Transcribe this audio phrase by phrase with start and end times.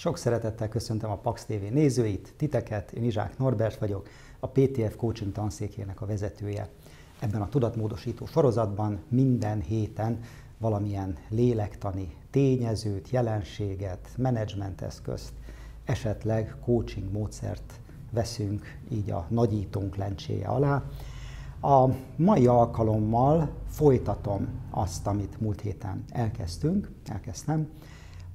[0.00, 4.08] Sok szeretettel köszöntöm a Pax TV nézőit, titeket, én Izsák Norbert vagyok,
[4.38, 6.68] a PTF Coaching tanszékének a vezetője.
[7.18, 10.20] Ebben a tudatmódosító sorozatban minden héten
[10.58, 15.32] valamilyen lélektani tényezőt, jelenséget, menedzsmenteszközt,
[15.84, 17.80] esetleg coaching módszert
[18.10, 20.82] veszünk így a nagyítónk lencséje alá.
[21.60, 27.68] A mai alkalommal folytatom azt, amit múlt héten elkezdtünk, elkezdtem,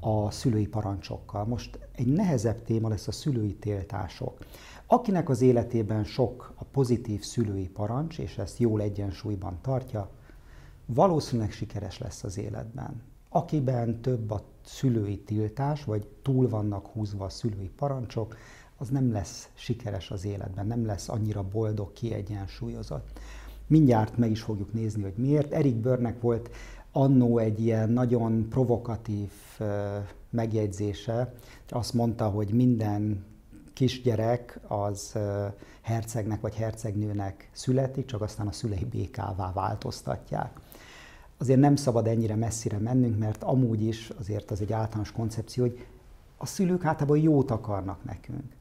[0.00, 1.44] a szülői parancsokkal.
[1.44, 4.38] Most egy nehezebb téma lesz a szülői tiltások.
[4.86, 10.08] Akinek az életében sok a pozitív szülői parancs, és ezt jól egyensúlyban tartja,
[10.86, 13.02] valószínűleg sikeres lesz az életben.
[13.28, 18.36] Akiben több a szülői tiltás, vagy túl vannak húzva a szülői parancsok,
[18.76, 23.20] az nem lesz sikeres az életben, nem lesz annyira boldog, kiegyensúlyozott.
[23.66, 25.52] Mindjárt meg is fogjuk nézni, hogy miért.
[25.52, 26.50] Erik Börnek volt
[26.96, 29.30] annó egy ilyen nagyon provokatív
[30.30, 31.34] megjegyzése,
[31.68, 33.24] azt mondta, hogy minden
[33.72, 35.18] kisgyerek az
[35.82, 40.60] hercegnek vagy hercegnőnek születik, csak aztán a szülei békává változtatják.
[41.38, 45.86] Azért nem szabad ennyire messzire mennünk, mert amúgy is azért az egy általános koncepció, hogy
[46.36, 48.54] a szülők általában jót akarnak nekünk.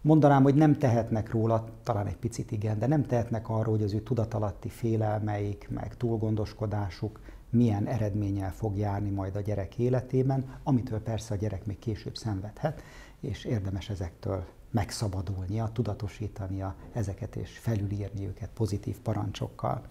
[0.00, 3.92] Mondanám, hogy nem tehetnek róla, talán egy picit igen, de nem tehetnek arról, hogy az
[3.92, 7.20] ő tudatalatti félelmeik, meg túlgondoskodásuk
[7.52, 12.82] milyen eredménnyel fog járni majd a gyerek életében, amitől persze a gyerek még később szenvedhet,
[13.20, 19.82] és érdemes ezektől megszabadulnia, tudatosítania ezeket és felülírni őket pozitív parancsokkal.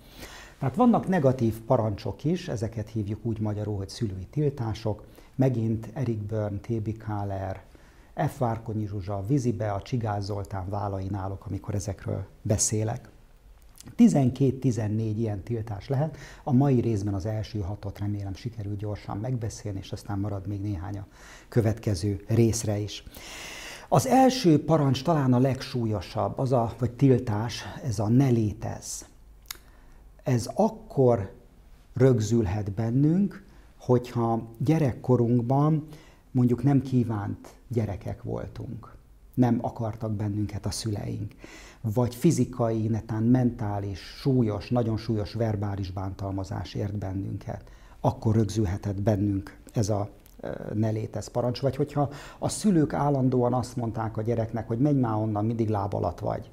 [0.59, 5.03] Tehát vannak negatív parancsok is, ezeket hívjuk úgy magyarul, hogy szülői tiltások.
[5.35, 6.97] Megint Erik Byrne, T.B.
[6.97, 7.63] Kahler,
[8.27, 8.37] F.
[8.37, 13.09] Várkonyi Zsuzsa, Vizibe, a Csigáz Zoltán vállain állok, amikor ezekről beszélek.
[13.97, 16.17] 12-14 ilyen tiltás lehet.
[16.43, 20.97] A mai részben az első hatot remélem sikerül gyorsan megbeszélni, és aztán marad még néhány
[20.97, 21.07] a
[21.47, 23.03] következő részre is.
[23.89, 29.05] Az első parancs talán a legsúlyosabb, az a, vagy tiltás, ez a ne létez.
[30.23, 31.33] Ez akkor
[31.93, 33.43] rögzülhet bennünk,
[33.77, 35.87] hogyha gyerekkorunkban
[36.31, 38.95] mondjuk nem kívánt gyerekek voltunk.
[39.33, 41.31] Nem akartak bennünket a szüleink.
[41.81, 47.63] Vagy fizikai, netán mentális, súlyos, nagyon súlyos verbális bántalmazás ért bennünket,
[47.99, 50.09] akkor rögzülhetett bennünk ez a
[50.73, 52.09] ne létez parancs, vagy hogyha
[52.39, 56.51] a szülők állandóan azt mondták a gyereknek, hogy menj már onnan, mindig láb alatt vagy.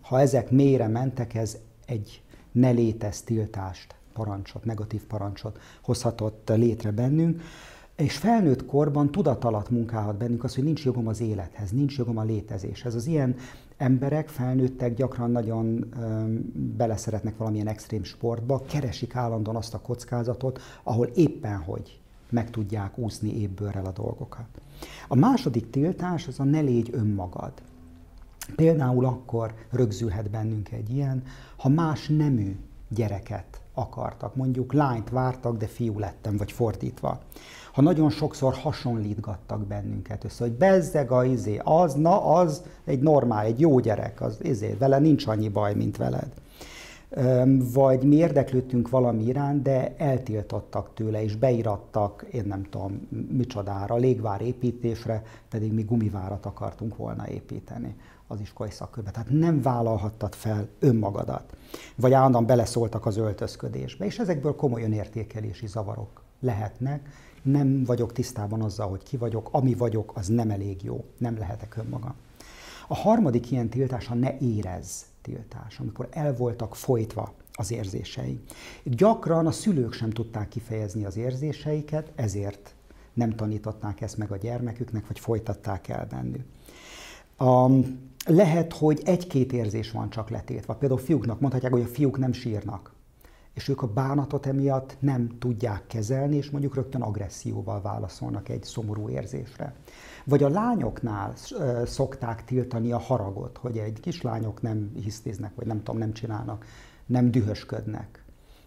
[0.00, 1.56] Ha ezek mélyre mentek, ez
[1.86, 2.22] egy
[2.52, 7.42] ne létez tiltást, parancsot, negatív parancsot hozhatott létre bennünk,
[7.98, 12.18] és felnőtt korban tudat alatt munkálhat bennünk az, hogy nincs jogom az élethez, nincs jogom
[12.18, 12.94] a létezéshez.
[12.94, 13.36] Az ilyen
[13.76, 21.06] emberek, felnőttek gyakran nagyon öm, beleszeretnek valamilyen extrém sportba, keresik állandóan azt a kockázatot, ahol
[21.06, 22.00] éppen hogy
[22.30, 24.60] meg tudják úszni évbőrrel a dolgokat.
[25.08, 27.52] A második tiltás az a ne légy önmagad.
[28.56, 31.22] Például akkor rögzülhet bennünk egy ilyen,
[31.56, 32.56] ha más nemű
[32.88, 34.34] gyereket akartak.
[34.34, 37.20] Mondjuk lányt vártak, de fiú lettem, vagy fordítva
[37.78, 43.44] ha nagyon sokszor hasonlítgattak bennünket össze, hogy bezzeg a izé, az, na az egy normál,
[43.44, 46.32] egy jó gyerek, az izé, vele nincs annyi baj, mint veled.
[47.72, 54.40] Vagy mi érdeklődtünk valami iránt, de eltiltottak tőle, és beirattak, én nem tudom micsodára, légvár
[54.40, 57.94] építésre, pedig mi gumivárat akartunk volna építeni
[58.28, 59.10] az iskolai szakkörbe.
[59.10, 61.56] Tehát nem vállalhattad fel önmagadat.
[61.96, 67.08] Vagy állandóan beleszóltak az öltözködésbe, és ezekből komoly önértékelési zavarok lehetnek,
[67.42, 71.76] nem vagyok tisztában azzal, hogy ki vagyok, ami vagyok, az nem elég jó, nem lehetek
[71.76, 72.14] önmagam.
[72.88, 78.40] A harmadik ilyen tiltás a ne érez tiltás, amikor el voltak folytva az érzései.
[78.84, 82.74] Gyakran a szülők sem tudták kifejezni az érzéseiket, ezért
[83.12, 86.44] nem tanították ezt meg a gyermeküknek, vagy folytatták el bennük.
[87.36, 87.70] A,
[88.26, 90.74] lehet, hogy egy-két érzés van csak letétve.
[90.74, 92.96] Például fiúknak mondhatják, hogy a fiúk nem sírnak
[93.58, 99.08] és ők a bánatot emiatt nem tudják kezelni, és mondjuk rögtön agresszióval válaszolnak egy szomorú
[99.08, 99.74] érzésre.
[100.24, 101.32] Vagy a lányoknál
[101.84, 106.64] szokták tiltani a haragot, hogy egy kislányok nem hisztéznek, vagy nem tudom, nem csinálnak,
[107.06, 108.24] nem dühösködnek.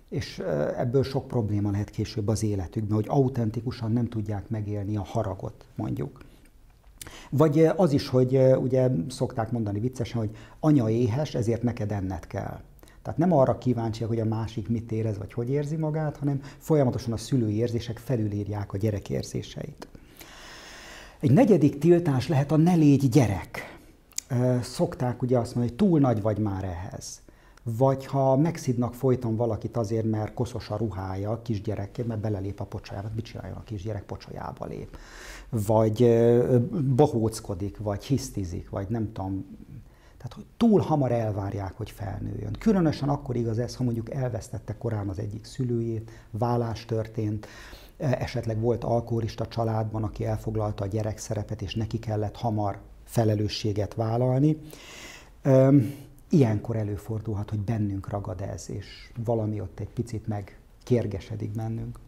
[0.09, 0.39] És
[0.77, 6.19] ebből sok probléma lehet később az életükben, hogy autentikusan nem tudják megélni a haragot, mondjuk.
[7.29, 12.59] Vagy az is, hogy ugye szokták mondani viccesen, hogy anya éhes, ezért neked enned kell.
[13.01, 17.13] Tehát nem arra kíváncsiak, hogy a másik mit érez, vagy hogy érzi magát, hanem folyamatosan
[17.13, 19.87] a szülői érzések felülírják a gyerek érzéseit.
[21.19, 23.79] Egy negyedik tiltás lehet a ne légy gyerek.
[24.61, 27.21] Szokták ugye azt mondani, hogy túl nagy vagy már ehhez.
[27.63, 33.09] Vagy ha megszidnak folyton valakit azért, mert koszos a ruhája kisgyerekként, mert belelép a pocsajába,
[33.15, 34.97] mit csináljon a kisgyerek pocsajába lép,
[35.49, 36.27] vagy
[36.95, 39.45] bohóckodik, vagy hisztizik, vagy nem tudom,
[40.17, 42.55] tehát hogy túl hamar elvárják, hogy felnőjön.
[42.59, 47.47] Különösen akkor igaz ez, ha mondjuk elvesztette korán az egyik szülőjét, vállás történt,
[47.97, 54.57] esetleg volt alkoholista családban, aki elfoglalta a gyerek szerepet, és neki kellett hamar felelősséget vállalni.
[56.33, 61.99] Ilyenkor előfordulhat, hogy bennünk ragad ez, és valami ott egy picit meg kérgesedik bennünk.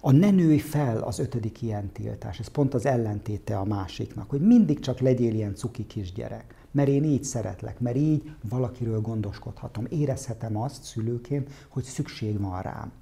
[0.00, 4.40] A ne nőj fel az ötödik ilyen tiltás, ez pont az ellentéte a másiknak, hogy
[4.40, 10.56] mindig csak legyél ilyen cuki kisgyerek, mert én így szeretlek, mert így valakiről gondoskodhatom, érezhetem
[10.56, 12.92] azt szülőként, hogy szükség van rám.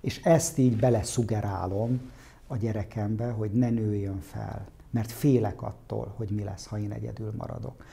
[0.00, 2.10] És ezt így beleszugerálom
[2.46, 7.32] a gyerekembe, hogy ne nőjön fel, mert félek attól, hogy mi lesz, ha én egyedül
[7.36, 7.84] maradok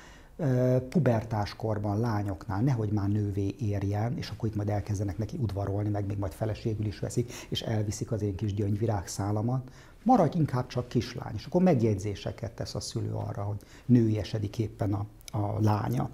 [0.90, 6.18] pubertáskorban lányoknál nehogy már nővé érjen, és akkor itt majd elkezdenek neki udvarolni, meg még
[6.18, 9.72] majd feleségül is veszik, és elviszik az én kis gyöngyvirágszálamat,
[10.04, 15.06] maradj inkább csak kislány, és akkor megjegyzéseket tesz a szülő arra, hogy nőiesedik éppen a,
[15.32, 16.10] a lánya.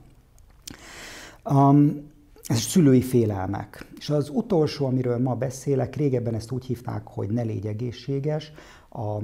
[1.44, 2.12] Um,
[2.48, 3.88] ez szülői félelmek.
[3.98, 8.52] És az utolsó, amiről ma beszélek, régebben ezt úgy hívták, hogy ne légy egészséges,
[8.90, 9.20] a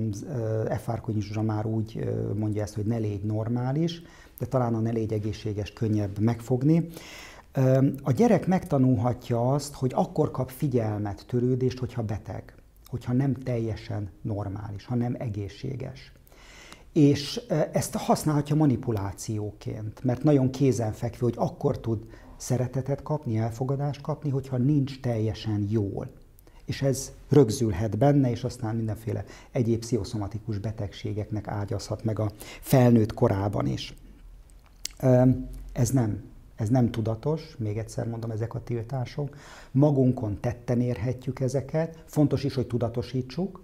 [0.77, 0.89] F.
[1.07, 4.01] Zsuzsa már úgy mondja ezt, hogy ne légy normális,
[4.39, 6.87] de talán a ne légy egészséges könnyebb megfogni.
[8.03, 12.55] A gyerek megtanulhatja azt, hogy akkor kap figyelmet, törődést, hogyha beteg,
[12.87, 16.11] hogyha nem teljesen normális, ha nem egészséges.
[16.93, 17.41] És
[17.71, 22.05] ezt használhatja manipulációként, mert nagyon kézenfekvő, hogy akkor tud
[22.43, 26.09] szeretetet kapni, elfogadást kapni, hogyha nincs teljesen jól.
[26.65, 32.31] És ez rögzülhet benne, és aztán mindenféle egyéb pszichoszomatikus betegségeknek ágyazhat meg a
[32.61, 33.93] felnőtt korában is.
[35.71, 36.23] Ez nem,
[36.55, 39.37] ez nem tudatos, még egyszer mondom, ezek a tiltások.
[39.71, 42.03] Magunkon tetten érhetjük ezeket.
[42.05, 43.63] Fontos is, hogy tudatosítsuk,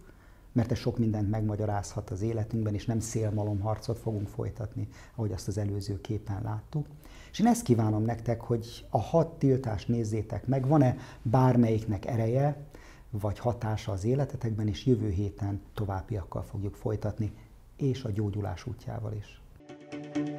[0.51, 5.57] mert ez sok mindent megmagyarázhat az életünkben, és nem szélmalomharcot fogunk folytatni, ahogy azt az
[5.57, 6.85] előző képen láttuk.
[7.31, 12.67] És én ezt kívánom nektek, hogy a hat tiltást nézzétek meg, van-e bármelyiknek ereje,
[13.09, 17.31] vagy hatása az életetekben, és jövő héten továbbiakkal fogjuk folytatni,
[17.77, 19.41] és a gyógyulás útjával is.
[19.91, 20.38] thank